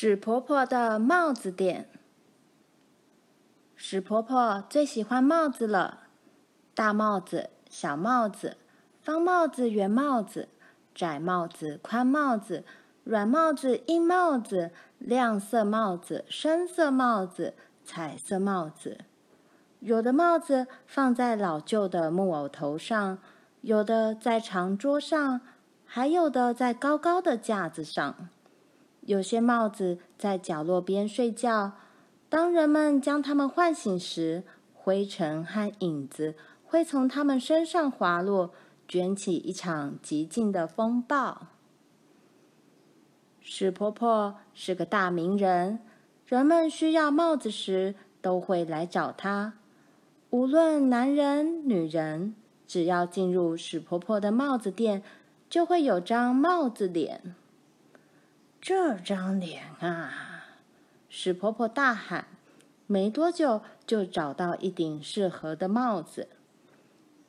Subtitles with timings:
[0.00, 1.88] 史婆婆的帽子店。
[3.74, 6.02] 史婆婆最喜欢帽子了，
[6.72, 8.58] 大帽子、小帽子、
[9.02, 10.50] 方帽子、圆帽子、
[10.94, 12.64] 窄帽子、宽帽子、
[13.02, 17.54] 软帽子、硬帽子、亮色帽子、深色帽子、
[17.84, 18.98] 彩色帽子。
[19.80, 23.18] 有的帽子放在老旧的木偶头上，
[23.62, 25.40] 有的在长桌上，
[25.84, 28.28] 还有的在高高的架子上。
[29.08, 31.72] 有些帽子在角落边睡觉，
[32.28, 34.44] 当人们将它们唤醒时，
[34.74, 38.52] 灰尘和影子会从它们身上滑落，
[38.86, 41.46] 卷起一场极静的风暴。
[43.40, 45.78] 史婆婆是个大名人，
[46.26, 49.54] 人们需要帽子时都会来找她。
[50.28, 52.34] 无论男人、女人，
[52.66, 55.02] 只要进入史婆婆的帽子店，
[55.48, 57.34] 就会有张帽子脸。
[58.60, 60.46] 这张脸啊！
[61.08, 62.26] 史婆婆大喊，
[62.86, 66.28] 没多久就找到一顶适合的帽子。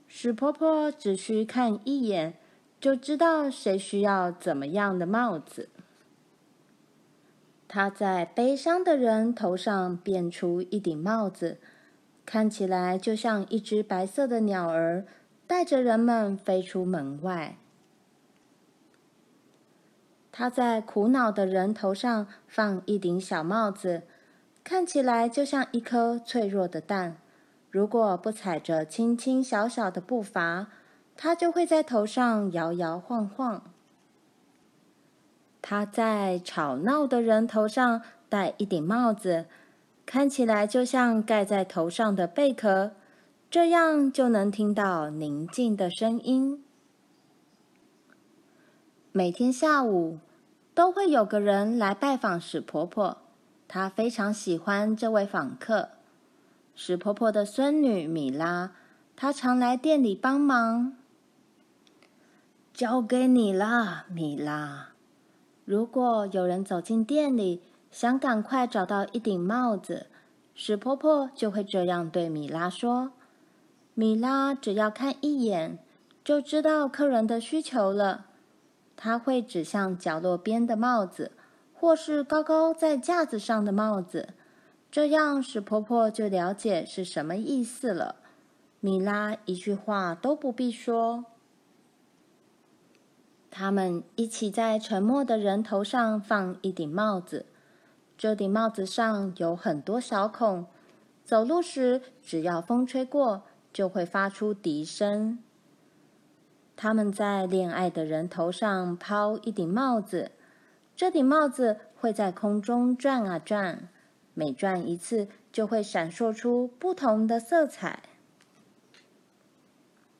[0.08, 2.34] 史婆婆只需看一眼，
[2.82, 5.70] 就知道谁需要怎么样的帽子。
[7.68, 11.60] 她在悲伤的人头上变出一顶帽子，
[12.26, 15.06] 看起来就像一只白色的鸟儿，
[15.46, 17.58] 带着人们飞出门外。
[20.40, 24.04] 他在苦恼的人头上放一顶小帽子，
[24.64, 27.18] 看起来就像一颗脆弱的蛋。
[27.70, 30.68] 如果不踩着轻轻小小的步伐，
[31.18, 33.64] 它就会在头上摇摇晃晃。
[35.62, 39.46] 他在吵闹的人头上戴一顶帽子，
[40.06, 42.94] 看起来就像盖在头上的贝壳，
[43.52, 46.64] 这样就能听到宁静的声音。
[49.12, 50.20] 每天下午，
[50.80, 53.18] 都会有个人来拜访史婆婆，
[53.68, 55.90] 她非常喜欢这位访客。
[56.74, 58.72] 史婆婆的孙女米拉，
[59.14, 60.94] 她常来店里帮忙。
[62.74, 64.92] 交给你了，米拉。
[65.66, 70.08] 如果有人走进店里，想赶快找到一顶帽子，
[70.56, 73.12] 史婆婆就会这样对米拉说。
[73.96, 75.78] 米拉只要看一眼，
[76.24, 78.28] 就知道客人的需求了。
[79.02, 81.32] 他会指向角落边的帽子，
[81.74, 84.34] 或是高高在架子上的帽子，
[84.92, 88.18] 这样史婆婆就了解是什么意思了。
[88.82, 91.24] 米拉一句话都不必说。
[93.50, 97.46] 他们一起在沉默的人头上放一顶帽子，
[98.18, 100.66] 这顶帽子上有很多小孔，
[101.24, 105.40] 走路时只要风吹过，就会发出笛声。
[106.82, 110.32] 他们在恋爱的人头上抛一顶帽子，
[110.96, 113.90] 这顶帽子会在空中转啊转，
[114.34, 118.04] 每转一次就会闪烁出不同的色彩。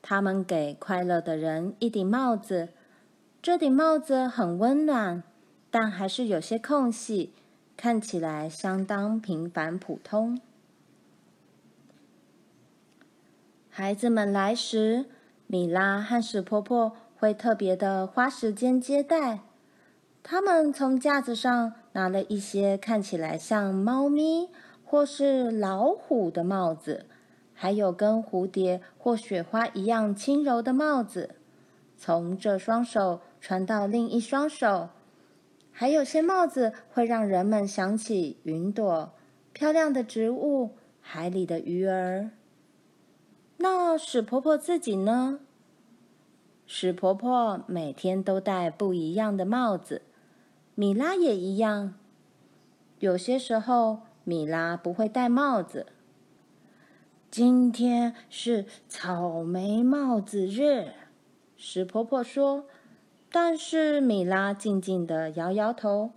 [0.02, 2.68] 他们给快乐的人一顶帽子，
[3.42, 5.24] 这顶帽子很温暖，
[5.72, 7.32] 但还是有些空隙，
[7.78, 10.42] 看起来相当平凡普通。
[13.70, 15.06] 孩子们来时，
[15.52, 19.40] 米拉和史婆婆会特别的花时间接待。
[20.22, 24.50] 他们从架子上拿了一些看起来像猫咪
[24.86, 27.08] 或是老虎的帽子，
[27.56, 31.32] 还有跟蝴蝶或雪花一样轻柔的帽子，
[31.98, 34.90] 从这双手传到另一双手。
[35.72, 39.14] 还有些帽子会让人们想起云朵、
[39.52, 42.30] 漂亮的植物、海里的鱼儿。
[43.62, 45.42] 那史婆婆自己呢？
[46.66, 50.02] 史婆婆每天都戴不一样的帽子，
[50.76, 51.94] 米拉也一样。
[53.00, 55.88] 有些时候，米拉不会戴帽子。
[57.30, 60.94] 今天是草莓帽子日，
[61.58, 62.66] 史婆婆说。
[63.30, 66.12] 但是米拉静静地摇摇头。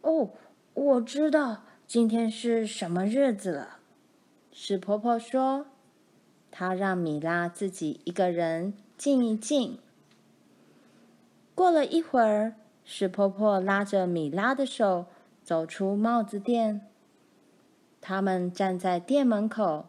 [0.00, 0.30] 哦，
[0.72, 3.80] 我知道今天是什么日子了，
[4.50, 5.66] 史婆婆说。
[6.50, 9.78] 她让米拉自己一个人静一静。
[11.54, 12.54] 过了一会儿，
[12.84, 15.06] 史婆婆拉着米拉的手
[15.44, 16.86] 走出帽子店。
[18.00, 19.86] 他们站在店门口，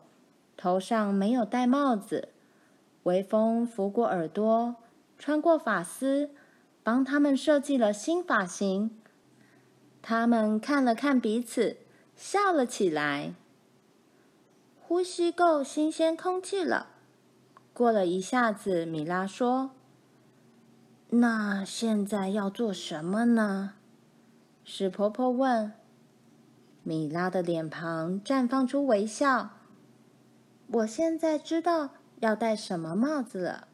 [0.58, 2.30] 头上没有戴帽子，
[3.04, 4.76] 微风拂过耳朵，
[5.18, 6.30] 穿过发丝，
[6.84, 8.92] 帮他们设计了新发型。
[10.02, 11.78] 他们看了看彼此，
[12.16, 13.34] 笑了起来。
[14.92, 16.88] 呼吸够新鲜空气了。
[17.72, 19.72] 过了一下子，米拉说
[21.12, 23.76] ：“那现在要做什么呢？”
[24.66, 25.72] 史婆婆问。
[26.84, 29.52] 米拉的脸庞绽放出微笑。
[30.68, 33.70] 我现在知道要戴什么帽子了。